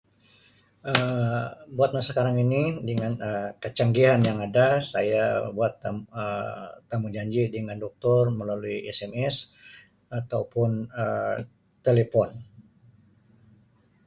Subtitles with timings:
[0.91, 1.39] Um
[1.77, 5.25] Buat masa sekarang ini dengan Um kecanggihan yang ada saya
[5.57, 5.99] buat Um
[6.91, 9.37] temujanji dengan Doktor melalui SMS
[10.19, 11.37] atau pun Um
[11.85, 12.29] telefon.